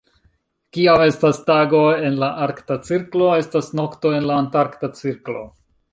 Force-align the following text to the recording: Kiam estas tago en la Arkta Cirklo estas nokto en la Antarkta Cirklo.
Kiam 0.77 1.01
estas 1.07 1.41
tago 1.49 1.81
en 2.09 2.17
la 2.23 2.29
Arkta 2.45 2.77
Cirklo 2.89 3.27
estas 3.43 3.69
nokto 3.81 4.15
en 4.21 4.29
la 4.31 4.43
Antarkta 4.45 4.95
Cirklo. 5.03 5.45